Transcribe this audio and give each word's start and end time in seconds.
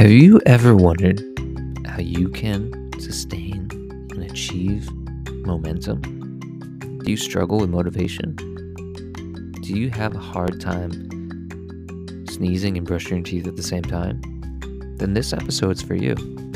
Have 0.00 0.10
you 0.10 0.40
ever 0.46 0.74
wondered 0.74 1.20
how 1.86 1.98
you 1.98 2.30
can 2.30 2.90
sustain 2.98 3.68
and 4.10 4.22
achieve 4.22 4.90
momentum? 5.44 6.00
Do 7.04 7.10
you 7.10 7.18
struggle 7.18 7.58
with 7.58 7.68
motivation? 7.68 8.34
Do 9.62 9.74
you 9.78 9.90
have 9.90 10.14
a 10.14 10.18
hard 10.18 10.58
time 10.58 10.90
sneezing 12.26 12.78
and 12.78 12.86
brushing 12.86 13.18
your 13.18 13.24
teeth 13.24 13.46
at 13.46 13.56
the 13.56 13.62
same 13.62 13.82
time? 13.82 14.22
Then 14.96 15.12
this 15.12 15.34
episode's 15.34 15.82
for 15.82 15.96
you. 15.96 16.14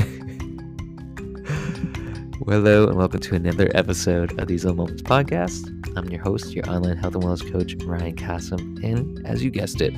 hello, 2.47 2.89
and 2.89 2.97
welcome 2.97 3.21
to 3.21 3.35
another 3.35 3.71
episode 3.75 4.41
of 4.41 4.49
These 4.49 4.65
Little 4.65 4.79
Moments 4.79 5.03
podcast. 5.03 5.69
I'm 5.99 6.09
your 6.09 6.23
host, 6.23 6.55
your 6.55 6.67
online 6.71 6.97
health 6.97 7.15
and 7.15 7.25
wellness 7.25 7.53
coach, 7.53 7.75
Ryan 7.85 8.17
Kassim, 8.17 8.83
and 8.83 9.27
as 9.27 9.45
you 9.45 9.51
guessed 9.51 9.83
it, 9.83 9.93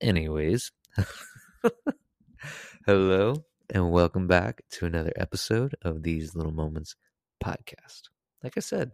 Anyways, 0.00 0.70
hello 2.86 3.44
and 3.70 3.90
welcome 3.90 4.26
back 4.26 4.62
to 4.70 4.86
another 4.86 5.12
episode 5.16 5.74
of 5.82 6.02
These 6.02 6.34
Little 6.34 6.52
Moments 6.52 6.96
podcast. 7.44 8.08
Like 8.42 8.54
I 8.56 8.60
said, 8.60 8.92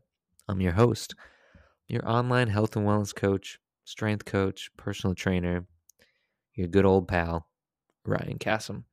I'm 0.48 0.61
your 0.61 0.72
host, 0.72 1.14
your 1.86 2.08
online 2.08 2.48
health 2.48 2.75
and 2.75 2.84
wellness 2.84 3.14
coach, 3.14 3.61
strength 3.84 4.25
coach, 4.25 4.70
personal 4.77 5.14
trainer, 5.14 5.67
your 6.55 6.67
good 6.67 6.84
old 6.84 7.06
pal, 7.06 7.47
Ryan 8.05 8.39
Kassim. 8.39 8.84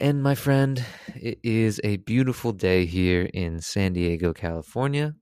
And 0.00 0.24
my 0.24 0.34
friend, 0.34 0.84
it 1.14 1.38
is 1.44 1.80
a 1.84 1.98
beautiful 1.98 2.50
day 2.50 2.84
here 2.84 3.30
in 3.32 3.60
San 3.60 3.92
Diego, 3.92 4.32
California. 4.32 5.14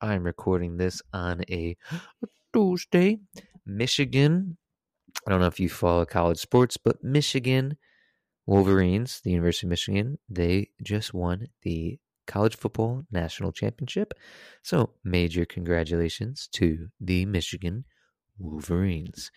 I'm 0.00 0.24
recording 0.24 0.78
this 0.78 1.02
on 1.12 1.42
a 1.50 1.76
Tuesday. 2.54 3.18
Michigan. 3.66 4.56
I 5.26 5.30
don't 5.30 5.40
know 5.40 5.48
if 5.48 5.60
you 5.60 5.68
follow 5.68 6.06
college 6.06 6.38
sports, 6.38 6.78
but 6.78 7.04
Michigan 7.04 7.76
Wolverines, 8.46 9.20
the 9.22 9.30
University 9.30 9.66
of 9.66 9.70
Michigan, 9.70 10.18
they 10.28 10.70
just 10.82 11.12
won 11.12 11.48
the 11.62 11.98
college 12.26 12.56
football 12.56 13.02
national 13.10 13.52
championship. 13.52 14.14
So, 14.62 14.90
major 15.04 15.44
congratulations 15.44 16.48
to 16.52 16.88
the 17.00 17.26
Michigan 17.26 17.84
Wolverines. 18.38 19.30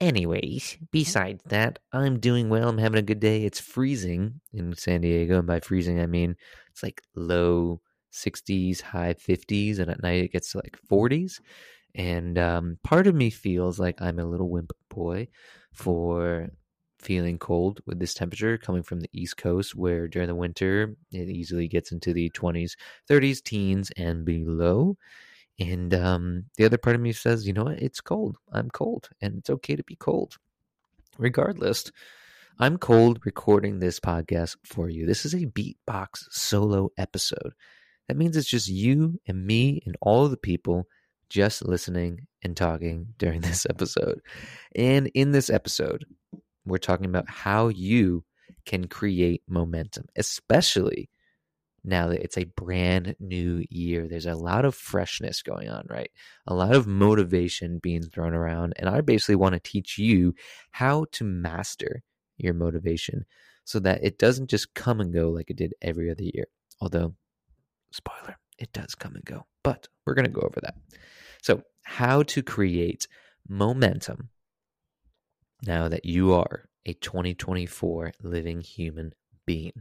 Anyways, 0.00 0.78
besides 0.90 1.42
that, 1.46 1.78
I'm 1.92 2.18
doing 2.18 2.48
well. 2.48 2.68
I'm 2.68 2.78
having 2.78 2.98
a 2.98 3.02
good 3.02 3.20
day. 3.20 3.44
It's 3.44 3.60
freezing 3.60 4.40
in 4.52 4.74
San 4.74 5.02
Diego. 5.02 5.38
And 5.38 5.46
by 5.46 5.60
freezing, 5.60 6.00
I 6.00 6.06
mean 6.06 6.34
it's 6.72 6.82
like 6.82 7.02
low 7.14 7.80
60s, 8.12 8.80
high 8.80 9.14
50s. 9.14 9.78
And 9.78 9.88
at 9.88 10.02
night, 10.02 10.24
it 10.24 10.32
gets 10.32 10.52
to 10.52 10.58
like 10.58 10.76
40s. 10.90 11.40
And 11.94 12.36
um, 12.36 12.78
part 12.82 13.06
of 13.06 13.14
me 13.14 13.30
feels 13.30 13.78
like 13.78 14.02
I'm 14.02 14.18
a 14.18 14.24
little 14.24 14.50
wimp 14.50 14.72
boy 14.88 15.28
for 15.72 16.50
feeling 17.02 17.38
cold 17.38 17.80
with 17.86 17.98
this 17.98 18.14
temperature 18.14 18.56
coming 18.56 18.82
from 18.82 19.00
the 19.00 19.10
East 19.12 19.36
Coast, 19.36 19.74
where 19.74 20.08
during 20.08 20.28
the 20.28 20.34
winter 20.34 20.94
it 21.10 21.28
easily 21.28 21.68
gets 21.68 21.92
into 21.92 22.12
the 22.12 22.30
20s, 22.30 22.72
30s, 23.10 23.42
teens, 23.42 23.90
and 23.96 24.24
below. 24.24 24.96
And 25.58 25.92
um, 25.94 26.44
the 26.56 26.64
other 26.64 26.78
part 26.78 26.96
of 26.96 27.02
me 27.02 27.12
says, 27.12 27.46
you 27.46 27.52
know 27.52 27.64
what? 27.64 27.80
It's 27.80 28.00
cold. 28.00 28.36
I'm 28.52 28.70
cold, 28.70 29.10
and 29.20 29.38
it's 29.38 29.50
okay 29.50 29.76
to 29.76 29.84
be 29.84 29.96
cold. 29.96 30.38
Regardless, 31.18 31.92
I'm 32.58 32.78
cold 32.78 33.20
recording 33.24 33.78
this 33.78 34.00
podcast 34.00 34.56
for 34.64 34.88
you. 34.88 35.06
This 35.06 35.24
is 35.24 35.34
a 35.34 35.46
beatbox 35.46 36.24
solo 36.30 36.90
episode. 36.96 37.52
That 38.08 38.16
means 38.16 38.36
it's 38.36 38.48
just 38.48 38.68
you 38.68 39.20
and 39.26 39.46
me 39.46 39.82
and 39.86 39.96
all 40.00 40.24
of 40.24 40.30
the 40.30 40.36
people 40.36 40.86
just 41.28 41.66
listening 41.66 42.26
and 42.42 42.56
talking 42.56 43.14
during 43.18 43.40
this 43.42 43.66
episode. 43.68 44.20
And 44.74 45.10
in 45.14 45.32
this 45.32 45.50
episode, 45.50 46.04
we're 46.64 46.78
talking 46.78 47.06
about 47.06 47.28
how 47.28 47.68
you 47.68 48.24
can 48.64 48.86
create 48.86 49.42
momentum, 49.48 50.06
especially 50.16 51.08
now 51.84 52.08
that 52.08 52.22
it's 52.22 52.38
a 52.38 52.44
brand 52.44 53.16
new 53.18 53.64
year. 53.68 54.06
There's 54.06 54.26
a 54.26 54.34
lot 54.34 54.64
of 54.64 54.74
freshness 54.74 55.42
going 55.42 55.68
on, 55.68 55.86
right? 55.88 56.10
A 56.46 56.54
lot 56.54 56.74
of 56.74 56.86
motivation 56.86 57.78
being 57.78 58.02
thrown 58.02 58.34
around. 58.34 58.74
And 58.76 58.88
I 58.88 59.00
basically 59.00 59.36
want 59.36 59.54
to 59.54 59.60
teach 59.60 59.98
you 59.98 60.34
how 60.70 61.06
to 61.12 61.24
master 61.24 62.02
your 62.36 62.54
motivation 62.54 63.24
so 63.64 63.80
that 63.80 64.04
it 64.04 64.18
doesn't 64.18 64.50
just 64.50 64.74
come 64.74 65.00
and 65.00 65.12
go 65.12 65.30
like 65.30 65.50
it 65.50 65.56
did 65.56 65.74
every 65.82 66.10
other 66.10 66.22
year. 66.22 66.46
Although, 66.80 67.14
spoiler, 67.90 68.36
it 68.58 68.72
does 68.72 68.94
come 68.94 69.14
and 69.14 69.24
go. 69.24 69.46
But 69.62 69.88
we're 70.04 70.14
going 70.14 70.26
to 70.26 70.30
go 70.30 70.42
over 70.42 70.60
that. 70.62 70.74
So, 71.42 71.62
how 71.82 72.22
to 72.24 72.42
create 72.42 73.08
momentum 73.48 74.30
now 75.66 75.88
that 75.88 76.04
you 76.04 76.34
are 76.34 76.68
a 76.86 76.94
2024 76.94 78.12
living 78.22 78.60
human 78.60 79.12
being. 79.46 79.72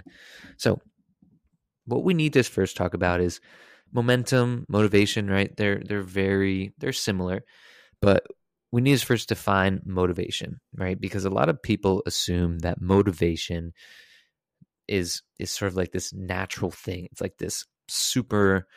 So, 0.57 0.79
what 1.85 2.03
we 2.03 2.13
need 2.13 2.33
to 2.33 2.43
first 2.43 2.77
talk 2.77 2.93
about 2.93 3.21
is 3.21 3.41
momentum, 3.91 4.65
motivation, 4.69 5.29
right? 5.29 5.55
They're 5.55 5.81
they're 5.83 6.01
very 6.01 6.73
they're 6.77 6.93
similar, 6.93 7.43
but 8.01 8.25
we 8.71 8.81
need 8.81 8.97
to 8.97 9.05
first 9.05 9.29
define 9.29 9.81
motivation, 9.85 10.61
right? 10.75 10.99
Because 10.99 11.25
a 11.25 11.29
lot 11.29 11.49
of 11.49 11.61
people 11.61 12.03
assume 12.05 12.59
that 12.59 12.81
motivation 12.81 13.73
is 14.87 15.21
is 15.39 15.51
sort 15.51 15.71
of 15.71 15.75
like 15.75 15.91
this 15.91 16.13
natural 16.13 16.71
thing. 16.71 17.07
It's 17.11 17.21
like 17.21 17.37
this 17.37 17.65
super 17.87 18.67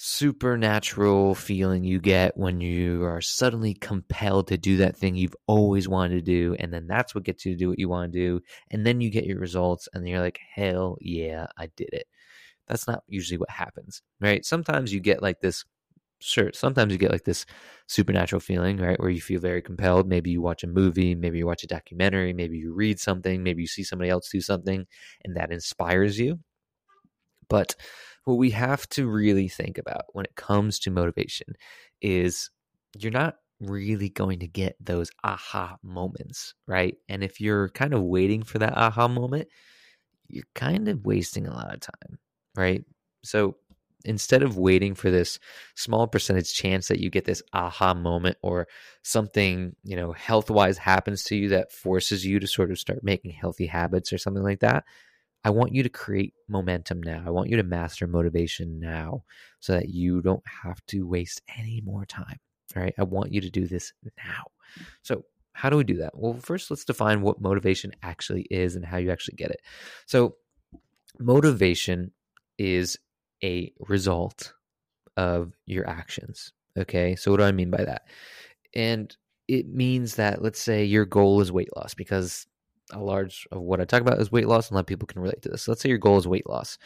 supernatural 0.00 1.34
feeling 1.34 1.82
you 1.82 1.98
get 1.98 2.36
when 2.36 2.60
you 2.60 3.02
are 3.02 3.20
suddenly 3.20 3.74
compelled 3.74 4.46
to 4.46 4.56
do 4.56 4.76
that 4.76 4.96
thing 4.96 5.16
you've 5.16 5.34
always 5.48 5.88
wanted 5.88 6.14
to 6.14 6.22
do 6.22 6.54
and 6.60 6.72
then 6.72 6.86
that's 6.86 7.16
what 7.16 7.24
gets 7.24 7.44
you 7.44 7.52
to 7.52 7.58
do 7.58 7.68
what 7.68 7.80
you 7.80 7.88
want 7.88 8.12
to 8.12 8.16
do 8.16 8.40
and 8.70 8.86
then 8.86 9.00
you 9.00 9.10
get 9.10 9.26
your 9.26 9.40
results 9.40 9.88
and 9.92 10.08
you're 10.08 10.20
like 10.20 10.38
hell 10.54 10.96
yeah 11.00 11.48
i 11.58 11.66
did 11.74 11.88
it. 11.92 12.06
That's 12.68 12.86
not 12.86 13.02
usually 13.08 13.38
what 13.38 13.50
happens 13.50 14.02
right? 14.20 14.44
Sometimes 14.46 14.92
you 14.92 15.00
get 15.00 15.20
like 15.20 15.40
this 15.40 15.64
sure 16.20 16.52
sometimes 16.54 16.92
you 16.92 16.98
get 16.98 17.10
like 17.10 17.24
this 17.24 17.44
supernatural 17.88 18.38
feeling 18.38 18.76
right 18.76 19.00
where 19.00 19.10
you 19.10 19.20
feel 19.20 19.40
very 19.40 19.62
compelled. 19.62 20.06
Maybe 20.08 20.30
you 20.30 20.40
watch 20.40 20.62
a 20.62 20.68
movie 20.68 21.16
maybe 21.16 21.38
you 21.38 21.46
watch 21.46 21.64
a 21.64 21.66
documentary 21.66 22.32
maybe 22.32 22.56
you 22.56 22.72
read 22.72 23.00
something 23.00 23.42
maybe 23.42 23.62
you 23.62 23.68
see 23.68 23.82
somebody 23.82 24.10
else 24.10 24.28
do 24.30 24.40
something 24.40 24.86
and 25.24 25.36
that 25.36 25.50
inspires 25.50 26.20
you. 26.20 26.38
But 27.48 27.74
what 28.28 28.36
we 28.36 28.50
have 28.50 28.86
to 28.90 29.08
really 29.08 29.48
think 29.48 29.78
about 29.78 30.04
when 30.12 30.26
it 30.26 30.36
comes 30.36 30.78
to 30.80 30.90
motivation 30.90 31.54
is 32.02 32.50
you're 32.98 33.10
not 33.10 33.36
really 33.58 34.10
going 34.10 34.40
to 34.40 34.46
get 34.46 34.76
those 34.78 35.10
aha 35.24 35.78
moments, 35.82 36.52
right? 36.66 36.96
And 37.08 37.24
if 37.24 37.40
you're 37.40 37.70
kind 37.70 37.94
of 37.94 38.02
waiting 38.02 38.42
for 38.42 38.58
that 38.58 38.76
aha 38.76 39.08
moment, 39.08 39.48
you're 40.28 40.44
kind 40.54 40.88
of 40.88 41.06
wasting 41.06 41.46
a 41.46 41.54
lot 41.54 41.72
of 41.72 41.80
time, 41.80 42.18
right? 42.54 42.84
So 43.24 43.56
instead 44.04 44.42
of 44.42 44.58
waiting 44.58 44.94
for 44.94 45.10
this 45.10 45.38
small 45.74 46.06
percentage 46.06 46.52
chance 46.52 46.88
that 46.88 47.00
you 47.00 47.08
get 47.08 47.24
this 47.24 47.42
aha 47.54 47.94
moment 47.94 48.36
or 48.42 48.68
something, 49.02 49.74
you 49.84 49.96
know, 49.96 50.12
health 50.12 50.50
wise 50.50 50.76
happens 50.76 51.24
to 51.24 51.34
you 51.36 51.48
that 51.48 51.72
forces 51.72 52.26
you 52.26 52.38
to 52.40 52.46
sort 52.46 52.70
of 52.70 52.78
start 52.78 53.02
making 53.02 53.30
healthy 53.30 53.66
habits 53.66 54.12
or 54.12 54.18
something 54.18 54.44
like 54.44 54.60
that, 54.60 54.84
I 55.44 55.50
want 55.50 55.74
you 55.74 55.82
to 55.82 55.88
create 55.88 56.34
momentum 56.48 57.02
now. 57.02 57.22
I 57.26 57.30
want 57.30 57.48
you 57.48 57.56
to 57.56 57.62
master 57.62 58.06
motivation 58.06 58.80
now 58.80 59.24
so 59.60 59.74
that 59.74 59.88
you 59.88 60.20
don't 60.20 60.42
have 60.46 60.84
to 60.88 61.06
waste 61.06 61.42
any 61.56 61.80
more 61.80 62.04
time. 62.04 62.38
All 62.76 62.82
right. 62.82 62.94
I 62.98 63.04
want 63.04 63.32
you 63.32 63.40
to 63.40 63.50
do 63.50 63.66
this 63.66 63.92
now. 64.18 64.44
So, 65.02 65.24
how 65.52 65.70
do 65.70 65.76
we 65.76 65.84
do 65.84 65.96
that? 65.96 66.12
Well, 66.14 66.34
first, 66.34 66.70
let's 66.70 66.84
define 66.84 67.22
what 67.22 67.40
motivation 67.40 67.92
actually 68.02 68.42
is 68.50 68.76
and 68.76 68.84
how 68.84 68.98
you 68.98 69.10
actually 69.10 69.36
get 69.36 69.50
it. 69.50 69.60
So, 70.06 70.36
motivation 71.18 72.12
is 72.58 72.98
a 73.42 73.72
result 73.80 74.52
of 75.16 75.52
your 75.66 75.88
actions. 75.88 76.52
Okay. 76.76 77.16
So, 77.16 77.30
what 77.30 77.38
do 77.38 77.44
I 77.44 77.52
mean 77.52 77.70
by 77.70 77.84
that? 77.84 78.02
And 78.74 79.16
it 79.48 79.66
means 79.68 80.16
that, 80.16 80.42
let's 80.42 80.60
say 80.60 80.84
your 80.84 81.06
goal 81.06 81.40
is 81.40 81.50
weight 81.50 81.74
loss, 81.74 81.94
because 81.94 82.46
a 82.90 82.98
large 82.98 83.46
of 83.50 83.60
what 83.60 83.80
I 83.80 83.84
talk 83.84 84.00
about 84.00 84.20
is 84.20 84.32
weight 84.32 84.48
loss, 84.48 84.68
and 84.68 84.74
a 84.74 84.76
lot 84.76 84.80
of 84.80 84.86
people 84.86 85.06
can 85.06 85.22
relate 85.22 85.42
to 85.42 85.48
this. 85.48 85.62
So 85.62 85.72
let's 85.72 85.82
say 85.82 85.88
your 85.88 85.98
goal 85.98 86.18
is 86.18 86.28
weight 86.28 86.48
loss. 86.48 86.78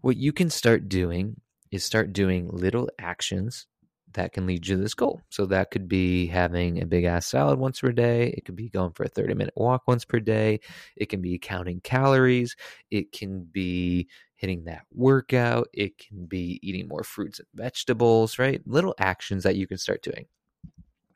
What 0.00 0.16
you 0.16 0.32
can 0.32 0.50
start 0.50 0.88
doing 0.88 1.40
is 1.70 1.84
start 1.84 2.12
doing 2.12 2.48
little 2.50 2.88
actions 2.98 3.66
that 4.14 4.32
can 4.32 4.46
lead 4.46 4.66
you 4.66 4.76
to 4.76 4.82
this 4.82 4.94
goal. 4.94 5.20
So 5.28 5.46
that 5.46 5.70
could 5.70 5.88
be 5.88 6.26
having 6.26 6.80
a 6.80 6.86
big 6.86 7.04
ass 7.04 7.26
salad 7.26 7.58
once 7.58 7.80
per 7.80 7.92
day. 7.92 8.28
It 8.36 8.44
could 8.44 8.56
be 8.56 8.68
going 8.68 8.92
for 8.92 9.04
a 9.04 9.08
30 9.08 9.34
minute 9.34 9.54
walk 9.56 9.82
once 9.86 10.04
per 10.04 10.20
day. 10.20 10.60
It 10.96 11.08
can 11.08 11.20
be 11.20 11.38
counting 11.38 11.80
calories. 11.80 12.56
It 12.90 13.12
can 13.12 13.44
be 13.44 14.08
hitting 14.36 14.64
that 14.64 14.82
workout. 14.92 15.68
It 15.74 15.98
can 15.98 16.26
be 16.26 16.58
eating 16.62 16.88
more 16.88 17.02
fruits 17.02 17.38
and 17.38 17.48
vegetables, 17.54 18.38
right? 18.38 18.62
Little 18.66 18.94
actions 18.98 19.42
that 19.44 19.56
you 19.56 19.66
can 19.66 19.78
start 19.78 20.02
doing. 20.02 20.26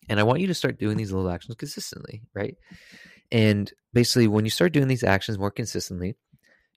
And 0.09 0.19
I 0.19 0.25
want 0.25 0.41
you 0.41 0.49
to 0.49 0.55
start 0.55 0.79
doing 0.79 0.97
these 0.97 1.13
little 1.13 1.31
actions 1.31 1.55
consistently, 1.55 2.23
right? 2.35 2.57
And 3.33 3.73
basically, 3.95 4.29
when 4.29 4.45
you 4.45 4.51
start 4.51 4.73
doing 4.73 4.89
these 4.89 5.03
actions 5.03 5.39
more 5.39 5.51
consistently, 5.51 6.17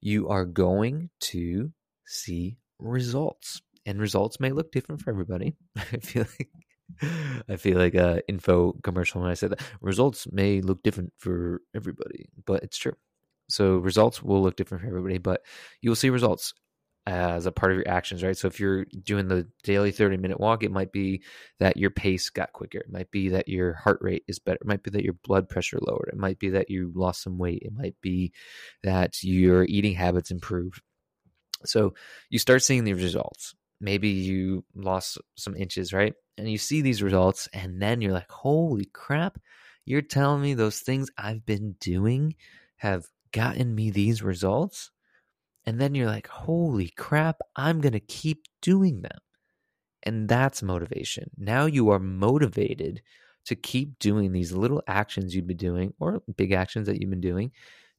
you 0.01 0.29
are 0.29 0.45
going 0.45 1.09
to 1.19 1.71
see 2.07 2.57
results 2.79 3.61
and 3.85 3.99
results 3.99 4.39
may 4.39 4.51
look 4.51 4.71
different 4.71 5.01
for 5.01 5.09
everybody. 5.11 5.55
I 5.77 5.97
feel 5.97 6.25
like 6.39 6.49
I 7.49 7.55
feel 7.57 7.77
like 7.77 7.95
a 7.95 8.21
info 8.27 8.73
commercial 8.83 9.21
when 9.21 9.29
I 9.29 9.33
said 9.33 9.51
that 9.51 9.61
results 9.81 10.27
may 10.31 10.61
look 10.61 10.81
different 10.81 11.13
for 11.17 11.61
everybody, 11.75 12.29
but 12.45 12.63
it's 12.63 12.77
true. 12.77 12.95
So 13.49 13.77
results 13.77 14.23
will 14.23 14.41
look 14.41 14.55
different 14.55 14.83
for 14.83 14.87
everybody, 14.87 15.17
but 15.17 15.41
you 15.81 15.89
will 15.89 15.95
see 15.95 16.09
results 16.09 16.53
as 17.07 17.45
a 17.45 17.51
part 17.51 17.71
of 17.71 17.77
your 17.77 17.87
actions, 17.87 18.23
right? 18.23 18.37
So 18.37 18.47
if 18.47 18.59
you're 18.59 18.85
doing 18.85 19.27
the 19.27 19.47
daily 19.63 19.91
30 19.91 20.17
minute 20.17 20.39
walk, 20.39 20.63
it 20.63 20.71
might 20.71 20.91
be 20.91 21.21
that 21.59 21.77
your 21.77 21.91
pace 21.91 22.29
got 22.29 22.53
quicker. 22.53 22.79
It 22.79 22.91
might 22.91 23.11
be 23.11 23.29
that 23.29 23.47
your 23.47 23.73
heart 23.73 23.99
rate 24.01 24.23
is 24.27 24.39
better. 24.39 24.57
It 24.61 24.67
might 24.67 24.83
be 24.83 24.91
that 24.91 25.03
your 25.03 25.13
blood 25.13 25.47
pressure 25.47 25.79
lowered. 25.81 26.09
It 26.11 26.17
might 26.17 26.39
be 26.39 26.49
that 26.49 26.69
you 26.69 26.91
lost 26.95 27.21
some 27.21 27.37
weight. 27.37 27.61
It 27.63 27.73
might 27.73 27.95
be 28.01 28.33
that 28.83 29.23
your 29.23 29.65
eating 29.65 29.93
habits 29.93 30.31
improved. 30.31 30.81
So 31.63 31.93
you 32.29 32.39
start 32.39 32.63
seeing 32.63 32.83
the 32.83 32.93
results 32.93 33.55
maybe 33.79 34.09
you 34.09 34.63
lost 34.75 35.17
some 35.35 35.55
inches, 35.55 35.93
right? 35.93 36.13
And 36.37 36.49
you 36.49 36.57
see 36.57 36.81
these 36.81 37.03
results, 37.03 37.47
and 37.53 37.81
then 37.81 38.01
you're 38.01 38.13
like, 38.13 38.29
holy 38.29 38.85
crap, 38.85 39.39
you're 39.85 40.01
telling 40.01 40.41
me 40.41 40.53
those 40.53 40.79
things 40.79 41.09
I've 41.17 41.45
been 41.45 41.75
doing 41.79 42.35
have 42.77 43.05
gotten 43.31 43.73
me 43.73 43.91
these 43.91 44.21
results? 44.21 44.91
And 45.65 45.79
then 45.79 45.95
you're 45.95 46.07
like, 46.07 46.27
holy 46.27 46.89
crap, 46.89 47.39
I'm 47.55 47.81
going 47.81 47.93
to 47.93 47.99
keep 47.99 48.43
doing 48.61 49.01
them. 49.01 49.19
And 50.03 50.29
that's 50.29 50.61
motivation. 50.61 51.31
Now 51.37 51.65
you 51.65 51.89
are 51.89 51.99
motivated 51.99 53.01
to 53.45 53.55
keep 53.55 53.97
doing 53.99 54.31
these 54.31 54.51
little 54.51 54.83
actions 54.87 55.35
you've 55.35 55.47
been 55.47 55.57
doing 55.57 55.93
or 55.99 56.21
big 56.35 56.51
actions 56.51 56.87
that 56.87 56.99
you've 56.99 57.09
been 57.09 57.21
doing 57.21 57.51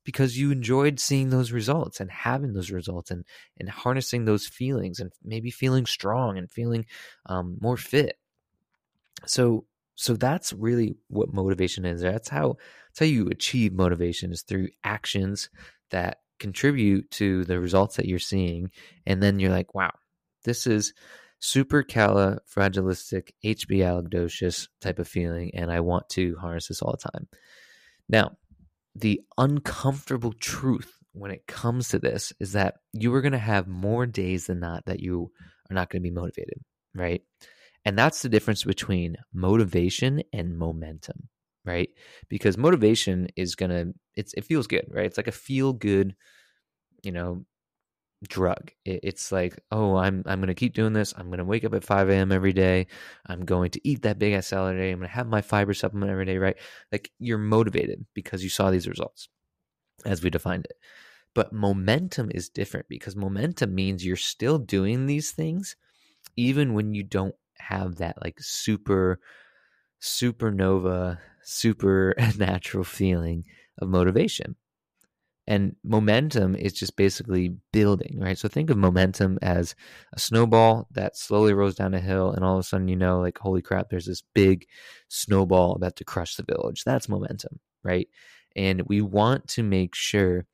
because 0.05 0.39
you 0.39 0.53
enjoyed 0.53 1.01
seeing 1.01 1.31
those 1.31 1.53
results 1.53 2.01
and 2.01 2.11
having 2.11 2.53
those 2.53 2.71
results 2.71 3.11
and 3.11 3.25
and 3.59 3.69
harnessing 3.69 4.25
those 4.25 4.47
feelings 4.47 5.01
and 5.01 5.13
maybe 5.25 5.51
feeling 5.51 5.85
strong 5.85 6.39
and 6.39 6.51
feeling 6.51 6.87
um, 7.27 7.57
more 7.61 7.77
fit 7.77 8.19
so 9.27 9.67
so 9.97 10.15
that's 10.15 10.53
really 10.53 10.97
what 11.09 11.35
motivation 11.35 11.85
is 11.85 12.01
that's 12.01 12.29
how 12.29 12.57
that's 12.89 13.01
how 13.01 13.07
you 13.07 13.29
achieve 13.29 13.73
motivation 13.73 14.33
is 14.33 14.43
through 14.43 14.69
actions 14.85 15.51
that 15.91 16.19
contribute 16.38 17.11
to 17.11 17.44
the 17.44 17.61
results 17.61 17.97
that 17.97 18.06
you're 18.06 18.19
seeing 18.19 18.71
and 19.06 19.23
then 19.23 19.38
you're 19.38 19.50
like 19.50 19.75
wow 19.75 19.93
this 20.44 20.67
is 20.67 20.93
supercalifragilistic 21.41 23.31
hb 23.44 24.67
type 24.81 24.99
of 24.99 25.09
feeling 25.09 25.50
and 25.55 25.71
i 25.71 25.81
want 25.81 26.09
to 26.09 26.35
harness 26.37 26.69
this 26.69 26.83
all 26.83 26.93
the 26.93 27.11
time 27.11 27.29
now 28.09 28.31
the 28.94 29.21
uncomfortable 29.37 30.33
truth 30.33 30.97
when 31.17 31.31
it 31.31 31.47
comes 31.47 31.88
to 31.88 31.99
this 31.99 32.33
is 32.41 32.53
that 32.53 32.77
you 32.93 33.12
are 33.15 33.23
going 33.23 33.32
to 33.32 33.39
have 33.39 33.67
more 33.67 34.06
days 34.06 34.47
than 34.47 34.61
not 34.61 34.85
that 34.87 35.00
you 35.00 35.31
are 35.71 35.75
not 35.75 35.89
going 35.89 36.03
to 36.03 36.09
be 36.09 36.15
motivated, 36.15 36.61
right? 36.94 37.23
And 37.85 37.99
that's 37.99 38.23
the 38.23 38.29
difference 38.29 38.65
between 38.65 39.17
motivation 39.32 40.23
and 40.32 40.59
momentum, 40.59 41.29
right? 41.67 41.91
Because 42.29 42.57
motivation 42.57 43.29
is 43.37 43.55
to 43.57 43.93
it's 44.15 44.33
it 44.35 44.45
feels 44.45 44.67
good, 44.67 44.87
right? 44.91 45.07
It's 45.07 45.17
like 45.17 45.29
a 45.29 45.33
feel 45.33 45.73
good, 45.73 46.15
you 47.03 47.13
know, 47.13 47.45
drug. 48.27 48.71
It, 48.85 49.01
it's 49.03 49.33
like, 49.33 49.59
oh, 49.71 49.97
I'm 49.97 50.23
I'm 50.27 50.41
gonna 50.41 50.55
keep 50.55 50.75
doing 50.75 50.93
this. 50.93 51.15
I'm 51.17 51.31
gonna 51.31 51.45
wake 51.45 51.65
up 51.65 51.75
at 51.75 51.85
5 51.85 52.09
a.m. 52.11 52.33
every 52.33 52.53
day. 52.53 52.87
I'm 53.27 53.45
going 53.45 53.71
to 53.73 53.89
eat 53.89 54.03
that 54.03 54.19
big 54.19 54.33
ass 54.35 54.49
salad 54.49 54.75
every 54.75 54.87
day. 54.87 54.93
I'm 54.93 54.99
gonna 55.01 55.09
have 55.09 55.29
my 55.29 55.43
fiber 55.43 55.75
supplement 55.75 56.11
every 56.13 56.27
day, 56.27 56.39
right? 56.39 56.57
Like 56.93 57.11
you're 57.19 57.39
motivated 57.39 58.07
because 58.15 58.43
you 58.43 58.51
saw 58.51 58.71
these 58.71 58.89
results 58.89 59.29
as 60.05 60.23
we 60.23 60.31
defined 60.31 60.67
it. 60.67 60.77
But 61.35 61.53
momentum 61.53 62.31
is 62.35 62.49
different 62.49 62.89
because 62.89 63.15
momentum 63.15 63.75
means 63.75 64.07
you're 64.07 64.17
still 64.17 64.59
doing 64.59 65.07
these 65.07 65.33
things 65.33 65.77
even 66.37 66.75
when 66.75 66.95
you 66.95 67.03
don't 67.03 67.35
have 67.59 67.97
that 67.97 68.17
like 68.23 68.39
super 68.41 69.19
supernova 70.01 71.19
super 71.46 72.14
natural 72.38 72.84
feeling 72.98 73.44
of 73.81 73.88
motivation 73.88 74.56
and 75.46 75.76
momentum 75.84 76.56
is 76.56 76.72
just 76.72 76.96
basically 76.96 77.54
building, 77.72 78.19
right? 78.19 78.37
So 78.37 78.48
think 78.48 78.69
of 78.69 78.76
momentum 78.76 79.38
as 79.43 79.76
a 80.12 80.19
snowball 80.19 80.88
that 80.90 81.16
slowly 81.16 81.52
rolls 81.54 81.76
down 81.76 81.94
a 81.94 82.00
hill, 82.00 82.32
and 82.32 82.44
all 82.44 82.54
of 82.54 82.60
a 82.60 82.62
sudden, 82.64 82.88
you 82.88 82.96
know, 82.96 83.20
like, 83.20 83.38
holy 83.38 83.62
crap, 83.62 83.88
there's 83.88 84.06
this 84.06 84.22
big 84.34 84.66
snowball 85.08 85.76
about 85.76 85.96
to 85.96 86.04
crush 86.04 86.34
the 86.34 86.43
village. 86.43 86.82
That's 86.84 87.08
momentum, 87.08 87.60
right? 87.84 88.08
And 88.56 88.82
we 88.87 89.02
want 89.02 89.46
to 89.48 89.62
make 89.62 89.94
sure 89.94 90.46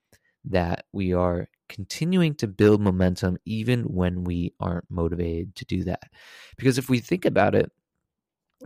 that 0.45 0.85
we 0.93 1.15
are 1.15 1.49
continuing 1.69 2.35
to 2.35 2.47
build 2.47 2.83
momentum 2.83 3.39
even 3.47 3.85
when 3.85 4.25
we 4.25 4.53
aren't 4.61 4.91
motivated 4.91 5.55
to 5.57 5.65
do 5.65 5.85
that. 5.85 6.03
Because 6.59 6.77
if 6.77 6.91
we 6.91 6.99
think 6.99 7.25
about 7.25 7.55
it, 7.55 7.71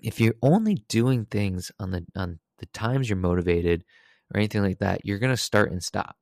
if 0.03 0.21
you're 0.21 0.35
only 0.43 0.77
doing 0.89 1.25
things 1.27 1.73
on 1.79 1.91
the 1.91 2.05
on 2.17 2.39
the 2.59 2.67
times 2.67 3.09
you're 3.09 3.17
motivated, 3.17 3.85
or 4.33 4.39
anything 4.39 4.63
like 4.63 4.79
that, 4.79 5.05
you're 5.05 5.19
going 5.19 5.33
to 5.33 5.37
start 5.37 5.71
and 5.71 5.83
stop. 5.83 6.17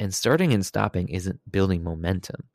And 0.00 0.12
starting 0.12 0.52
and 0.52 0.66
stopping 0.66 1.08
isn't 1.08 1.40
building 1.50 1.84
momentum. 1.84 2.48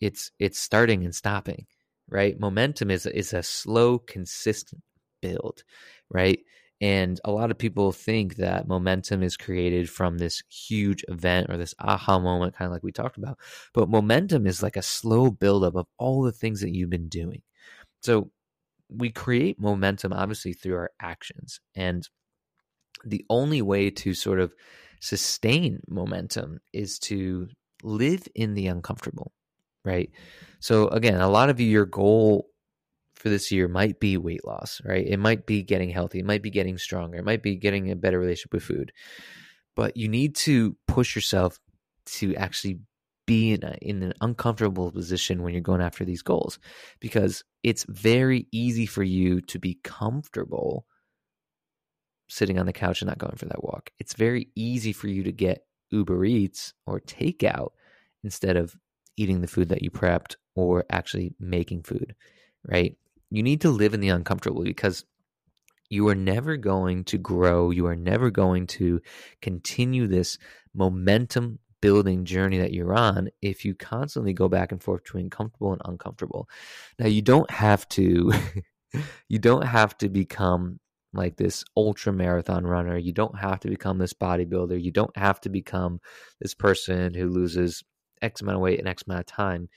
It's 0.00 0.30
it's 0.38 0.58
starting 0.58 1.04
and 1.04 1.14
stopping, 1.14 1.66
right? 2.08 2.38
Momentum 2.38 2.90
is 2.90 3.06
is 3.06 3.32
a 3.32 3.42
slow, 3.42 3.98
consistent 3.98 4.82
build, 5.22 5.62
right? 6.10 6.40
And 6.80 7.18
a 7.24 7.30
lot 7.30 7.50
of 7.50 7.56
people 7.56 7.90
think 7.92 8.36
that 8.36 8.68
momentum 8.68 9.22
is 9.22 9.38
created 9.38 9.88
from 9.88 10.18
this 10.18 10.42
huge 10.50 11.02
event 11.08 11.46
or 11.48 11.56
this 11.56 11.74
aha 11.78 12.18
moment, 12.18 12.54
kind 12.54 12.66
of 12.66 12.72
like 12.72 12.82
we 12.82 12.92
talked 12.92 13.16
about. 13.16 13.38
But 13.72 13.88
momentum 13.88 14.46
is 14.46 14.62
like 14.62 14.76
a 14.76 14.82
slow 14.82 15.30
buildup 15.30 15.74
of 15.74 15.86
all 15.98 16.22
the 16.22 16.32
things 16.32 16.60
that 16.60 16.74
you've 16.74 16.90
been 16.90 17.08
doing. 17.08 17.40
So 18.02 18.30
we 18.88 19.10
create 19.10 19.60
momentum 19.60 20.12
obviously 20.12 20.52
through 20.52 20.76
our 20.76 20.90
actions. 21.00 21.60
And 21.74 22.08
the 23.04 23.24
only 23.28 23.62
way 23.62 23.90
to 23.90 24.14
sort 24.14 24.40
of 24.40 24.54
sustain 25.00 25.80
momentum 25.88 26.58
is 26.72 26.98
to 26.98 27.48
live 27.82 28.26
in 28.34 28.54
the 28.54 28.66
uncomfortable, 28.66 29.32
right? 29.84 30.10
So, 30.60 30.88
again, 30.88 31.20
a 31.20 31.28
lot 31.28 31.50
of 31.50 31.60
you, 31.60 31.68
your 31.68 31.86
goal 31.86 32.48
for 33.14 33.28
this 33.28 33.50
year 33.50 33.68
might 33.68 33.98
be 34.00 34.16
weight 34.16 34.44
loss, 34.44 34.80
right? 34.84 35.06
It 35.06 35.18
might 35.18 35.46
be 35.46 35.62
getting 35.62 35.90
healthy, 35.90 36.20
it 36.20 36.26
might 36.26 36.42
be 36.42 36.50
getting 36.50 36.78
stronger, 36.78 37.18
it 37.18 37.24
might 37.24 37.42
be 37.42 37.56
getting 37.56 37.90
a 37.90 37.96
better 37.96 38.18
relationship 38.18 38.52
with 38.52 38.62
food. 38.62 38.92
But 39.74 39.96
you 39.96 40.08
need 40.08 40.34
to 40.36 40.76
push 40.86 41.14
yourself 41.14 41.58
to 42.06 42.34
actually 42.36 42.80
be 43.26 43.52
in, 43.52 43.64
a, 43.64 43.76
in 43.82 44.02
an 44.02 44.12
uncomfortable 44.20 44.90
position 44.90 45.42
when 45.42 45.52
you're 45.52 45.60
going 45.60 45.82
after 45.82 46.04
these 46.04 46.22
goals 46.22 46.58
because 47.00 47.44
it's 47.62 47.84
very 47.88 48.46
easy 48.52 48.86
for 48.86 49.02
you 49.02 49.40
to 49.42 49.58
be 49.58 49.78
comfortable 49.82 50.86
sitting 52.28 52.58
on 52.58 52.66
the 52.66 52.72
couch 52.72 53.02
and 53.02 53.08
not 53.08 53.18
going 53.18 53.36
for 53.36 53.46
that 53.46 53.62
walk. 53.62 53.90
It's 53.98 54.14
very 54.14 54.48
easy 54.54 54.92
for 54.92 55.08
you 55.08 55.22
to 55.24 55.32
get 55.32 55.66
Uber 55.90 56.24
Eats 56.24 56.72
or 56.86 57.00
takeout 57.00 57.70
instead 58.24 58.56
of 58.56 58.74
eating 59.16 59.40
the 59.40 59.46
food 59.46 59.68
that 59.68 59.82
you 59.82 59.90
prepped 59.90 60.36
or 60.54 60.84
actually 60.90 61.34
making 61.38 61.82
food, 61.82 62.14
right? 62.66 62.96
You 63.30 63.42
need 63.42 63.60
to 63.62 63.70
live 63.70 63.94
in 63.94 64.00
the 64.00 64.08
uncomfortable 64.08 64.62
because 64.62 65.04
you 65.88 66.08
are 66.08 66.14
never 66.14 66.56
going 66.56 67.04
to 67.04 67.18
grow. 67.18 67.70
You 67.70 67.86
are 67.86 67.96
never 67.96 68.30
going 68.30 68.66
to 68.68 69.00
continue 69.40 70.06
this 70.06 70.38
momentum 70.74 71.60
building 71.86 72.24
journey 72.24 72.58
that 72.58 72.72
you're 72.72 72.94
on 72.94 73.28
if 73.40 73.64
you 73.64 73.72
constantly 73.72 74.32
go 74.32 74.48
back 74.48 74.72
and 74.72 74.82
forth 74.82 75.04
between 75.04 75.30
comfortable 75.30 75.72
and 75.72 75.80
uncomfortable. 75.84 76.48
Now, 76.98 77.06
you 77.06 77.22
don't 77.22 77.48
have 77.48 77.88
to. 77.90 78.32
you 79.28 79.38
don't 79.38 79.64
have 79.64 79.96
to 79.98 80.08
become 80.08 80.80
like 81.12 81.36
this 81.36 81.62
ultra 81.76 82.12
marathon 82.12 82.66
runner. 82.66 82.98
You 82.98 83.12
don't 83.12 83.38
have 83.38 83.60
to 83.60 83.68
become 83.68 83.98
this 83.98 84.12
bodybuilder. 84.12 84.82
You 84.82 84.90
don't 84.90 85.16
have 85.16 85.40
to 85.42 85.48
become 85.48 86.00
this 86.40 86.54
person 86.54 87.14
who 87.14 87.28
loses 87.28 87.84
X 88.20 88.40
amount 88.40 88.56
of 88.56 88.62
weight 88.62 88.80
in 88.80 88.88
X 88.88 89.04
amount 89.06 89.20
of 89.20 89.26
time. 89.26 89.68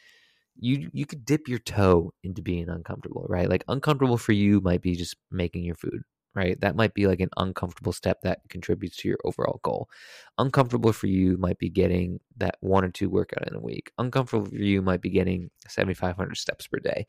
you 0.59 0.89
you 0.91 1.05
could 1.05 1.25
dip 1.25 1.47
your 1.47 1.59
toe 1.59 2.11
into 2.23 2.41
being 2.41 2.69
uncomfortable, 2.69 3.27
right? 3.29 3.47
Like 3.49 3.63
uncomfortable 3.67 4.17
for 4.17 4.31
you 4.31 4.61
might 4.61 4.81
be 4.81 4.95
just 4.95 5.15
making 5.29 5.63
your 5.63 5.75
food, 5.75 6.01
right? 6.35 6.59
That 6.61 6.75
might 6.75 6.93
be 6.93 7.07
like 7.07 7.19
an 7.19 7.29
uncomfortable 7.37 7.93
step 7.93 8.21
that 8.21 8.41
contributes 8.49 8.97
to 8.97 9.07
your 9.07 9.17
overall 9.23 9.59
goal. 9.63 9.89
Uncomfortable 10.37 10.93
for 10.93 11.07
you 11.07 11.37
might 11.37 11.57
be 11.57 11.69
getting 11.69 12.19
that 12.37 12.57
one 12.61 12.85
or 12.85 12.89
two 12.89 13.09
workout 13.09 13.47
in 13.47 13.55
a 13.55 13.59
week. 13.59 13.91
Uncomfortable 13.97 14.45
for 14.45 14.55
you 14.55 14.81
might 14.81 15.01
be 15.01 15.09
getting 15.09 15.49
7500 15.67 16.35
steps 16.37 16.67
per 16.67 16.79
day. 16.79 17.07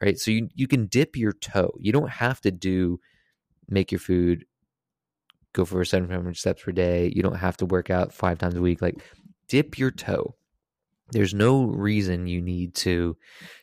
Right? 0.00 0.18
So 0.18 0.30
you 0.30 0.48
you 0.54 0.68
can 0.68 0.86
dip 0.86 1.16
your 1.16 1.32
toe. 1.32 1.72
You 1.78 1.92
don't 1.92 2.10
have 2.10 2.40
to 2.42 2.50
do 2.50 3.00
make 3.68 3.90
your 3.90 3.98
food 3.98 4.44
go 5.52 5.64
for 5.64 5.84
7500 5.84 6.36
steps 6.36 6.62
per 6.62 6.72
day. 6.72 7.10
You 7.14 7.22
don't 7.22 7.36
have 7.36 7.56
to 7.58 7.66
work 7.66 7.90
out 7.90 8.12
5 8.12 8.38
times 8.38 8.54
a 8.54 8.60
week 8.60 8.82
like 8.82 9.02
dip 9.48 9.78
your 9.78 9.90
toe 9.90 10.34
there's 11.10 11.34
no 11.34 11.64
reason 11.64 12.26
you 12.26 12.40
need 12.40 12.74
to 12.74 13.16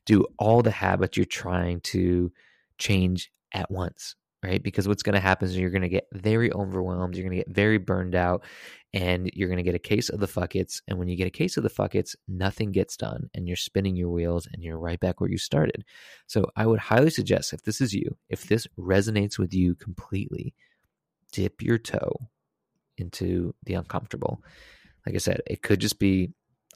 do 0.06 0.26
all 0.38 0.62
the 0.62 0.72
habits 0.72 1.18
you're 1.18 1.26
trying 1.26 1.80
to 1.82 2.32
change 2.78 3.32
at 3.54 3.70
once 3.70 4.16
right 4.46 4.64
because 4.64 4.88
what's 4.88 5.04
going 5.04 5.14
to 5.14 5.20
happen 5.20 5.48
is 5.48 5.58
you're 5.58 5.70
going 5.70 5.82
to 5.82 5.90
get 5.90 6.08
very 6.14 6.52
overwhelmed 6.54 7.16
you're 7.16 7.28
going 7.28 7.38
to 7.38 7.44
get 7.44 7.54
very 7.54 7.78
burned 7.78 8.16
out 8.16 8.44
and 8.94 9.30
you're 9.34 9.50
going 9.50 9.58
to 9.58 9.64
get 9.64 9.75
a 9.75 9.80
case 9.80 10.10
of 10.10 10.20
the 10.20 10.28
fuckets 10.28 10.82
and 10.88 10.98
when 10.98 11.08
you 11.08 11.16
get 11.16 11.28
a 11.28 11.32
case 11.32 11.58
of 11.58 11.64
the 11.64 11.70
fuckets 11.70 12.16
nothing 12.28 12.72
gets 12.72 12.96
done 12.96 13.30
and 13.34 13.48
you're 13.48 13.58
spinning 13.58 13.96
your 13.96 14.10
wheels 14.10 14.48
and 14.52 14.64
you're 14.64 14.78
right 14.78 15.00
back 15.00 15.20
where 15.20 15.30
you 15.30 15.38
started 15.38 15.84
so 16.28 16.46
i 16.56 16.66
would 16.66 16.80
highly 16.80 17.10
suggest 17.10 17.54
if 17.54 17.64
this 17.64 17.82
is 17.82 17.94
you 17.94 18.16
if 18.30 18.44
this 18.44 18.68
resonates 18.78 19.38
with 19.38 19.54
you 19.54 19.75
completely 19.75 20.54
dip 21.32 21.62
your 21.62 21.78
toe 21.78 22.16
into 22.98 23.54
the 23.66 23.74
uncomfortable 23.74 24.42
like 25.06 25.16
i 25.16 25.20
said 25.20 25.42
it 25.48 25.62
could 25.62 25.80
just 25.80 26.00
be 26.00 26.32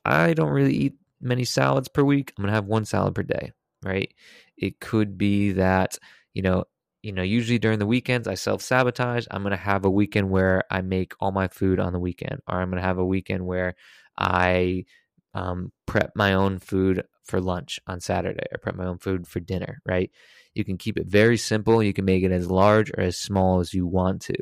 I 0.06 0.34
don't 0.34 0.50
really 0.50 0.74
eat 0.76 0.94
many 1.22 1.46
salads 1.46 1.88
per 1.88 2.04
week. 2.04 2.34
I'm 2.38 2.44
going 2.44 2.52
to 2.52 2.56
have 2.56 2.66
one 2.66 2.86
salad 2.86 3.16
per 3.16 3.24
day, 3.24 3.52
right? 3.84 4.14
It 4.58 4.80
could 4.80 5.18
be 5.18 5.54
that, 5.54 5.98
you 6.34 6.42
know, 6.42 6.66
you 7.02 7.12
know, 7.12 7.24
usually 7.24 7.60
during 7.60 7.80
the 7.80 7.86
weekends 7.86 8.28
I 8.28 8.36
self-sabotage. 8.36 9.26
I'm 9.32 9.42
going 9.42 9.52
to 9.52 9.58
have 9.58 9.86
a 9.86 9.90
weekend 9.90 10.30
where 10.30 10.64
I 10.70 10.82
make 10.82 11.14
all 11.20 11.32
my 11.32 11.48
food 11.48 11.80
on 11.80 11.94
the 11.94 12.00
weekend 12.00 12.42
or 12.48 12.62
I'm 12.62 12.70
going 12.70 12.82
to 12.82 12.88
have 12.88 12.98
a 12.98 13.06
weekend 13.06 13.46
where 13.46 13.76
I 14.18 14.86
um, 15.34 15.72
prep 15.86 16.12
my 16.16 16.34
own 16.34 16.60
food 16.60 17.04
for 17.24 17.40
lunch 17.40 17.80
on 17.88 18.00
Saturday 18.00 18.46
or 18.52 18.58
prep 18.58 18.76
my 18.76 18.86
own 18.86 18.98
food 18.98 19.28
for 19.28 19.40
dinner, 19.40 19.82
right? 19.86 20.12
You 20.54 20.66
can 20.66 20.78
keep 20.78 20.98
it 20.98 21.08
very 21.08 21.38
simple. 21.38 21.82
You 21.82 21.94
can 21.94 22.06
make 22.06 22.24
it 22.24 22.32
as 22.32 22.50
large 22.50 22.90
or 22.92 23.02
as 23.02 23.18
small 23.18 23.60
as 23.60 23.74
you 23.74 23.86
want 23.86 24.22
to 24.24 24.36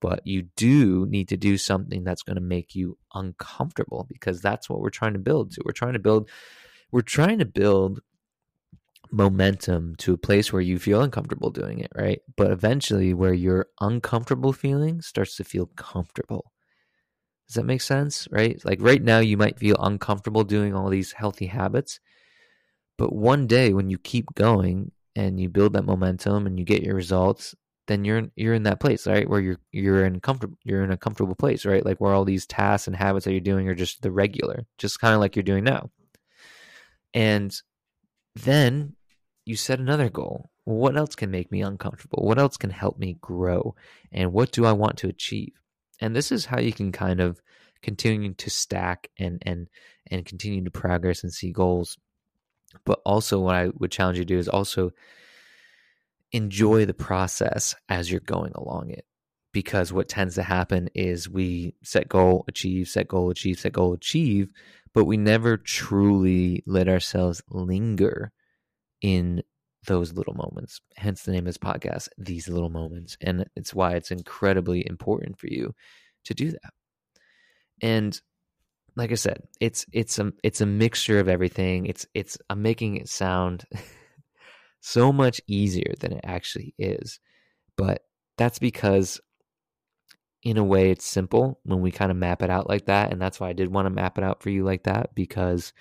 but 0.00 0.26
you 0.26 0.42
do 0.56 1.06
need 1.06 1.28
to 1.28 1.36
do 1.36 1.56
something 1.56 2.04
that's 2.04 2.22
going 2.22 2.36
to 2.36 2.42
make 2.42 2.74
you 2.74 2.98
uncomfortable 3.14 4.06
because 4.08 4.40
that's 4.40 4.68
what 4.68 4.80
we're 4.80 4.90
trying 4.90 5.14
to 5.14 5.18
build 5.18 5.52
to. 5.52 5.62
We're 5.64 5.72
trying 5.72 5.94
to 5.94 5.98
build 5.98 6.28
we're 6.92 7.00
trying 7.00 7.38
to 7.38 7.44
build 7.44 8.00
momentum 9.10 9.94
to 9.96 10.14
a 10.14 10.18
place 10.18 10.52
where 10.52 10.62
you 10.62 10.78
feel 10.78 11.02
uncomfortable 11.02 11.50
doing 11.50 11.80
it, 11.80 11.92
right? 11.94 12.20
But 12.36 12.50
eventually 12.50 13.14
where 13.14 13.34
your 13.34 13.66
uncomfortable 13.80 14.52
feeling 14.52 15.00
starts 15.00 15.36
to 15.36 15.44
feel 15.44 15.66
comfortable. 15.76 16.52
Does 17.46 17.54
that 17.54 17.64
make 17.64 17.80
sense? 17.80 18.26
Right? 18.30 18.60
Like 18.64 18.78
right 18.80 19.02
now 19.02 19.20
you 19.20 19.36
might 19.36 19.58
feel 19.58 19.76
uncomfortable 19.78 20.44
doing 20.44 20.74
all 20.74 20.88
these 20.90 21.12
healthy 21.12 21.46
habits, 21.46 22.00
but 22.98 23.12
one 23.12 23.46
day 23.46 23.72
when 23.72 23.90
you 23.90 23.98
keep 23.98 24.34
going 24.34 24.90
and 25.14 25.40
you 25.40 25.48
build 25.48 25.74
that 25.74 25.84
momentum 25.84 26.46
and 26.46 26.58
you 26.58 26.64
get 26.64 26.82
your 26.82 26.94
results, 26.94 27.54
then 27.86 28.04
you're 28.04 28.22
you're 28.34 28.54
in 28.54 28.64
that 28.64 28.80
place, 28.80 29.06
right? 29.06 29.28
Where 29.28 29.40
you're 29.40 29.58
you're 29.70 30.04
in 30.04 30.20
comfortable 30.20 30.58
you're 30.64 30.82
in 30.82 30.90
a 30.90 30.96
comfortable 30.96 31.34
place, 31.34 31.64
right? 31.64 31.84
Like 31.84 32.00
where 32.00 32.12
all 32.12 32.24
these 32.24 32.46
tasks 32.46 32.86
and 32.86 32.96
habits 32.96 33.24
that 33.24 33.32
you're 33.32 33.40
doing 33.40 33.68
are 33.68 33.74
just 33.74 34.02
the 34.02 34.10
regular, 34.10 34.66
just 34.78 35.00
kind 35.00 35.14
of 35.14 35.20
like 35.20 35.36
you're 35.36 35.42
doing 35.42 35.64
now. 35.64 35.90
And 37.14 37.54
then 38.36 38.94
you 39.44 39.56
set 39.56 39.80
another 39.80 40.10
goal. 40.10 40.50
What 40.64 40.96
else 40.96 41.14
can 41.14 41.30
make 41.30 41.50
me 41.50 41.62
uncomfortable? 41.62 42.22
What 42.22 42.38
else 42.38 42.56
can 42.56 42.70
help 42.70 42.98
me 42.98 43.16
grow? 43.20 43.74
And 44.12 44.32
what 44.32 44.52
do 44.52 44.66
I 44.66 44.72
want 44.72 44.98
to 44.98 45.08
achieve? 45.08 45.52
And 46.00 46.14
this 46.14 46.30
is 46.30 46.44
how 46.44 46.60
you 46.60 46.72
can 46.72 46.92
kind 46.92 47.20
of 47.20 47.40
continue 47.82 48.34
to 48.34 48.50
stack 48.50 49.10
and 49.18 49.42
and 49.42 49.68
and 50.10 50.26
continue 50.26 50.64
to 50.64 50.70
progress 50.70 51.22
and 51.22 51.32
see 51.32 51.52
goals. 51.52 51.96
But 52.84 53.00
also 53.06 53.40
what 53.40 53.54
I 53.54 53.68
would 53.74 53.92
challenge 53.92 54.18
you 54.18 54.24
to 54.24 54.34
do 54.34 54.38
is 54.38 54.48
also 54.48 54.90
enjoy 56.32 56.84
the 56.84 56.94
process 56.94 57.74
as 57.88 58.10
you're 58.10 58.20
going 58.20 58.52
along 58.54 58.90
it 58.90 59.06
because 59.56 59.90
what 59.90 60.06
tends 60.06 60.34
to 60.34 60.42
happen 60.42 60.90
is 60.94 61.30
we 61.30 61.74
set 61.82 62.10
goal 62.10 62.44
achieve 62.46 62.86
set 62.86 63.08
goal 63.08 63.30
achieve 63.30 63.58
set 63.58 63.72
goal 63.72 63.94
achieve 63.94 64.50
but 64.92 65.06
we 65.06 65.16
never 65.16 65.56
truly 65.56 66.62
let 66.66 66.88
ourselves 66.88 67.42
linger 67.48 68.32
in 69.00 69.42
those 69.86 70.12
little 70.12 70.34
moments 70.34 70.82
hence 70.96 71.22
the 71.22 71.32
name 71.32 71.40
of 71.40 71.46
this 71.46 71.56
podcast 71.56 72.08
these 72.18 72.48
little 72.48 72.68
moments 72.68 73.16
and 73.22 73.46
it's 73.56 73.72
why 73.72 73.94
it's 73.94 74.10
incredibly 74.10 74.86
important 74.86 75.38
for 75.38 75.46
you 75.46 75.74
to 76.24 76.34
do 76.34 76.50
that 76.50 76.72
and 77.80 78.20
like 78.94 79.10
i 79.10 79.14
said 79.14 79.40
it's 79.58 79.86
it's 79.90 80.18
a 80.18 80.32
it's 80.42 80.60
a 80.60 80.66
mixture 80.66 81.18
of 81.18 81.30
everything 81.30 81.86
it's 81.86 82.06
it's 82.12 82.36
i'm 82.50 82.60
making 82.60 82.96
it 82.96 83.08
sound 83.08 83.64
so 84.86 85.12
much 85.12 85.40
easier 85.48 85.94
than 85.98 86.12
it 86.12 86.20
actually 86.22 86.72
is. 86.78 87.18
But 87.76 88.02
that's 88.38 88.60
because, 88.60 89.20
in 90.42 90.58
a 90.58 90.64
way, 90.64 90.90
it's 90.90 91.04
simple 91.04 91.58
when 91.64 91.80
we 91.80 91.90
kind 91.90 92.10
of 92.10 92.16
map 92.16 92.42
it 92.42 92.50
out 92.50 92.68
like 92.68 92.86
that. 92.86 93.12
And 93.12 93.20
that's 93.20 93.40
why 93.40 93.48
I 93.48 93.52
did 93.52 93.72
want 93.72 93.86
to 93.86 93.90
map 93.90 94.18
it 94.18 94.24
out 94.24 94.42
for 94.42 94.50
you 94.50 94.64
like 94.64 94.84
that 94.84 95.14
because 95.14 95.72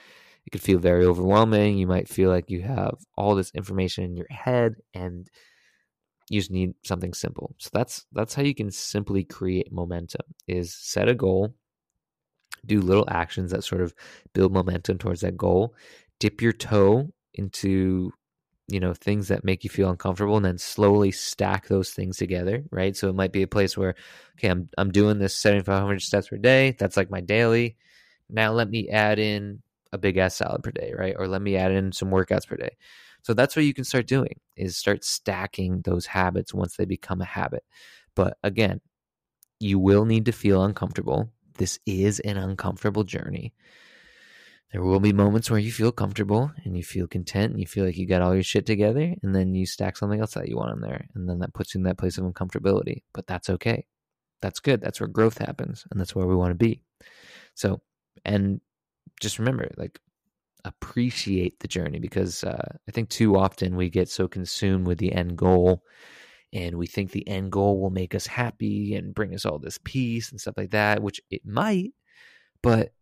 it 0.46 0.52
could 0.52 0.62
feel 0.62 0.80
very 0.80 1.06
overwhelming. 1.06 1.78
You 1.78 1.88
might 1.88 2.08
feel 2.08 2.30
like 2.30 2.50
you 2.50 2.62
have 2.62 2.96
all 3.16 3.36
this 3.36 3.52
information 3.52 4.04
in 4.04 4.16
your 4.16 4.28
head 4.30 4.76
and 4.94 5.30
you 6.30 6.40
just 6.40 6.52
need 6.52 6.74
something 6.84 7.14
simple. 7.14 7.56
So 7.60 7.70
that's 7.74 8.06
that's 8.12 8.34
how 8.34 8.44
you 8.44 8.56
can 8.56 8.72
simply 8.72 9.24
create 9.24 9.72
momentum 9.72 10.26
is 10.48 10.74
set 10.74 11.08
a 11.08 11.14
goal, 11.14 11.54
do 12.66 12.82
little 12.82 13.06
actions 13.08 13.52
that 13.52 13.64
sort 13.64 13.82
of 13.82 13.94
build 14.34 14.52
momentum 14.52 14.98
towards 14.98 15.22
that 15.22 15.38
goal, 15.38 15.76
dip 16.20 16.42
your 16.42 16.54
toe 16.54 17.12
into 17.36 18.12
you 18.68 18.80
know 18.80 18.94
things 18.94 19.28
that 19.28 19.44
make 19.44 19.64
you 19.64 19.70
feel 19.70 19.90
uncomfortable 19.90 20.38
and 20.38 20.46
then 20.46 20.58
slowly 20.58 21.12
stack 21.12 21.68
those 21.68 21.92
things 21.92 22.18
together 22.18 22.64
right? 22.72 22.96
So 22.96 23.10
it 23.10 23.16
might 23.16 23.32
be 23.32 23.44
a 23.44 23.48
place 23.48 23.78
where 23.78 23.96
okay 24.38 24.50
i'm 24.50 24.70
i'm 24.78 24.92
doing 24.92 25.20
this 25.20 25.36
7500 25.36 26.02
steps 26.02 26.30
per 26.30 26.38
day. 26.38 26.76
That's 26.78 26.98
like 26.98 27.10
my 27.12 27.22
daily. 27.22 27.78
Now 28.30 28.52
let 28.54 28.70
me 28.70 28.90
add 28.90 29.20
in 29.20 29.62
a 29.94 29.98
big 29.98 30.18
ass 30.18 30.36
salad 30.36 30.64
per 30.64 30.72
day 30.72 30.94
right? 30.98 31.16
Or 31.18 31.28
let 31.28 31.42
me 31.42 31.56
add 31.58 31.72
in 31.72 31.92
some 31.92 32.10
workouts 32.10 32.48
per 32.48 32.58
day. 32.58 32.76
So 33.24 33.34
that's 33.34 33.56
what 33.56 33.66
you 33.66 33.74
can 33.74 33.84
start 33.84 34.08
doing 34.08 34.40
is 34.56 34.78
start 34.78 35.04
stacking 35.04 35.82
those 35.82 36.06
habits 36.08 36.54
once 36.54 36.76
they 36.76 36.86
become 36.86 37.22
a 37.22 37.26
habit. 37.26 37.64
But 38.16 38.38
again 38.44 38.82
you 39.60 39.80
will 39.80 40.06
need 40.06 40.26
to 40.26 40.32
feel 40.32 40.64
uncomfortable. 40.64 41.32
This 41.58 41.80
is 41.86 42.20
an 42.22 42.38
uncomfortable 42.38 43.04
journey 43.04 43.54
there 44.76 44.84
will 44.84 45.00
be 45.00 45.14
moments 45.14 45.50
where 45.50 45.58
you 45.58 45.72
feel 45.72 45.94
comfortable 45.94 46.52
and 46.66 46.76
you 46.76 46.84
feel 46.84 47.08
content 47.08 47.52
and 47.52 47.62
you 47.62 47.66
feel 47.66 47.86
like 47.86 47.96
you 47.96 48.06
got 48.06 48.22
all 48.22 48.34
your 48.34 48.44
shit 48.44 48.66
together 48.66 49.16
and 49.24 49.34
then 49.34 49.56
you 49.56 49.66
stack 49.66 49.96
something 49.96 50.20
else 50.20 50.34
that 50.34 50.50
you 50.50 50.58
want 50.58 50.74
in 50.74 50.82
there 50.82 51.08
and 51.16 51.30
then 51.30 51.40
that 51.40 51.54
puts 51.54 51.74
you 51.74 51.80
in 51.80 51.86
that 51.86 51.98
place 51.98 52.18
of 52.18 52.26
uncomfortability. 52.26 53.04
But 53.14 53.26
that's 53.26 53.50
okay. 53.52 53.86
That's 54.42 54.60
good. 54.60 54.82
That's 54.82 55.00
where 55.00 55.08
growth 55.08 55.38
happens 55.38 55.86
and 55.90 55.98
that's 55.98 56.14
where 56.14 56.28
we 56.28 56.36
want 56.36 56.52
to 56.52 56.56
be. 56.56 56.82
So 57.54 57.80
and 58.26 58.60
just 59.22 59.40
remember 59.40 59.72
like 59.78 59.98
appreciate 60.66 61.58
the 61.62 61.70
journey 61.70 62.00
because 62.00 62.44
uh, 62.44 62.76
i 62.90 62.92
think 62.92 63.08
too 63.08 63.38
often 63.38 63.78
we 63.78 63.90
get 63.90 64.10
so 64.10 64.28
consumed 64.28 64.88
with 64.88 64.98
the 64.98 65.14
end 65.14 65.38
goal 65.38 65.84
and 66.52 66.76
we 66.76 66.88
think 66.88 67.12
the 67.12 67.28
end 67.30 67.50
goal 67.50 67.80
will 67.80 67.92
make 67.92 68.14
us 68.14 68.28
happy 68.28 68.96
and 68.96 69.14
bring 69.14 69.34
us 69.34 69.46
all 69.46 69.60
this 69.60 69.80
peace 69.86 70.32
and 70.32 70.42
stuff 70.42 70.58
like 70.58 70.72
that 70.72 71.04
which 71.04 71.22
it 71.30 71.46
might 71.46 71.92
but 72.64 72.95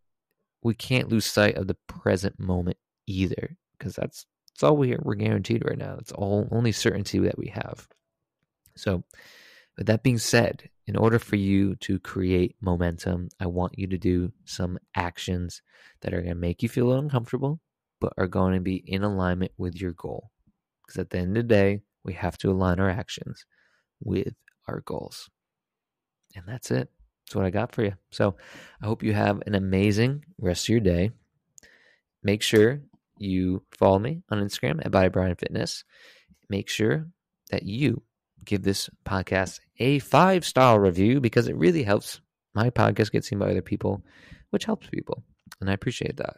we 0.63 0.74
can't 0.74 1.10
lose 1.10 1.25
sight 1.25 1.55
of 1.55 1.67
the 1.67 1.77
present 1.88 2.39
moment 2.39 2.77
either 3.08 3.58
because 3.77 3.96
that's 3.96 4.25
that's 4.53 4.63
all 4.63 4.77
we, 4.77 4.96
we're 5.01 5.15
guaranteed 5.15 5.63
right 5.65 5.77
now. 5.77 5.98
It's 6.00 6.12
all 6.12 6.48
only 6.51 6.72
certainty 6.72 7.17
that 7.20 7.38
we 7.38 7.48
have. 7.48 7.88
So, 8.75 9.03
with 9.77 9.88
that 9.88 10.03
being 10.03 10.20
said, 10.20 10.70
in 10.86 10.96
order 10.96 11.17
for 11.17 11.38
you 11.38 11.75
to 11.77 12.00
create 12.00 12.55
momentum, 12.62 13.29
I 13.39 13.48
want 13.48 13.79
you 13.79 13.88
to 13.88 13.98
do 13.98 14.32
some 14.46 14.77
actions 14.96 15.63
that 16.01 16.13
are 16.13 16.22
going 16.22 16.34
to 16.34 16.39
make 16.39 16.62
you 16.62 16.70
feel 16.70 16.93
uncomfortable, 16.93 17.62
but 18.00 18.13
are 18.17 18.27
going 18.27 18.53
to 18.53 18.60
be 18.60 18.75
in 18.75 19.03
alignment 19.03 19.53
with 19.58 19.75
your 19.75 19.93
goal. 19.93 20.29
Because 20.86 21.00
at 21.00 21.10
the 21.10 21.17
end 21.17 21.36
of 21.38 21.48
the 21.48 21.55
day, 21.55 21.82
we 22.03 22.13
have 22.13 22.38
to 22.39 22.51
align 22.51 22.79
our 22.79 22.89
actions 22.89 23.46
with 24.03 24.36
our 24.67 24.82
goals. 24.82 25.29
And 26.36 26.43
that's 26.48 26.70
it. 26.70 26.89
That's 27.25 27.35
what 27.35 27.45
I 27.45 27.49
got 27.49 27.73
for 27.73 27.83
you. 27.83 27.93
So 28.11 28.35
I 28.81 28.85
hope 28.85 29.03
you 29.03 29.13
have 29.13 29.41
an 29.45 29.55
amazing 29.55 30.25
rest 30.37 30.65
of 30.65 30.69
your 30.69 30.79
day. 30.79 31.11
Make 32.21 32.41
sure 32.41 32.81
you 33.17 33.63
follow 33.71 33.99
me 33.99 34.23
on 34.29 34.39
Instagram 34.39 34.85
at 34.85 34.91
Body 34.91 35.09
By 35.09 35.21
Ryan 35.21 35.35
Fitness. 35.35 35.83
Make 36.49 36.69
sure 36.69 37.07
that 37.51 37.63
you 37.63 38.01
give 38.43 38.63
this 38.63 38.89
podcast 39.05 39.59
a 39.79 39.99
five 39.99 40.45
star 40.45 40.79
review 40.79 41.21
because 41.21 41.47
it 41.47 41.55
really 41.55 41.83
helps 41.83 42.21
my 42.53 42.69
podcast 42.69 43.11
get 43.11 43.25
seen 43.25 43.39
by 43.39 43.49
other 43.49 43.61
people, 43.61 44.03
which 44.51 44.65
helps 44.65 44.87
people. 44.87 45.23
And 45.61 45.69
I 45.69 45.73
appreciate 45.73 46.17
that. 46.17 46.37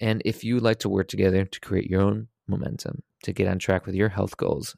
And 0.00 0.22
if 0.24 0.44
you 0.44 0.60
like 0.60 0.80
to 0.80 0.88
work 0.88 1.08
together 1.08 1.44
to 1.44 1.60
create 1.60 1.90
your 1.90 2.02
own 2.02 2.28
momentum, 2.46 3.02
to 3.24 3.32
get 3.32 3.48
on 3.48 3.58
track 3.58 3.86
with 3.86 3.94
your 3.94 4.08
health 4.08 4.36
goals 4.36 4.76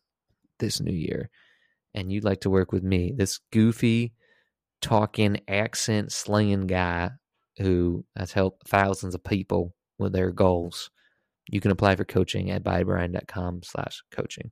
this 0.58 0.80
new 0.80 0.92
year, 0.92 1.30
and 1.94 2.12
you'd 2.12 2.24
like 2.24 2.42
to 2.42 2.50
work 2.50 2.72
with 2.72 2.82
me, 2.82 3.12
this 3.14 3.38
goofy, 3.52 4.12
talking, 4.80 5.40
accent 5.48 6.12
slinging 6.12 6.66
guy 6.66 7.10
who 7.58 8.04
has 8.16 8.32
helped 8.32 8.68
thousands 8.68 9.14
of 9.14 9.24
people 9.24 9.74
with 9.98 10.12
their 10.12 10.30
goals, 10.30 10.90
you 11.48 11.60
can 11.60 11.70
apply 11.70 11.96
for 11.96 12.04
coaching 12.04 12.50
at 12.50 12.64
bybrian.com 12.64 13.62
slash 13.62 14.02
coaching. 14.10 14.50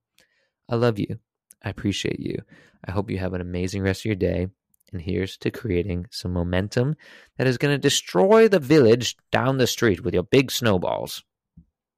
I 0.68 0.76
love 0.76 0.98
you. 0.98 1.18
I 1.62 1.70
appreciate 1.70 2.20
you. 2.20 2.42
I 2.84 2.92
hope 2.92 3.10
you 3.10 3.18
have 3.18 3.34
an 3.34 3.40
amazing 3.40 3.82
rest 3.82 4.02
of 4.02 4.06
your 4.06 4.14
day. 4.14 4.48
And 4.92 5.02
here's 5.02 5.36
to 5.38 5.50
creating 5.50 6.06
some 6.10 6.32
momentum 6.32 6.96
that 7.36 7.46
is 7.46 7.58
going 7.58 7.74
to 7.74 7.78
destroy 7.78 8.48
the 8.48 8.58
village 8.58 9.16
down 9.30 9.58
the 9.58 9.66
street 9.66 10.02
with 10.02 10.14
your 10.14 10.22
big 10.22 10.50
snowballs. 10.50 11.22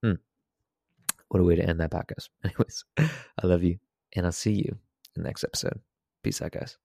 Hmm. 0.02 0.14
What 1.28 1.40
a 1.40 1.44
way 1.44 1.56
to 1.56 1.62
end 1.62 1.80
that 1.80 1.92
podcast. 1.92 2.28
Anyways, 2.44 2.84
I 2.98 3.46
love 3.46 3.62
you, 3.62 3.78
and 4.14 4.26
I'll 4.26 4.32
see 4.32 4.54
you 4.54 4.76
in 5.16 5.22
the 5.22 5.28
next 5.28 5.44
episode. 5.44 5.80
Peace 6.22 6.42
out, 6.42 6.52
guys. 6.52 6.78